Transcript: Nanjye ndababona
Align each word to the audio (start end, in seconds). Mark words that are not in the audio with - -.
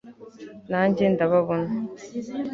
Nanjye 0.71 1.03
ndababona 1.13 1.69